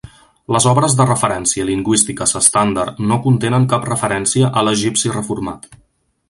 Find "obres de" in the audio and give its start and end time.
0.69-1.05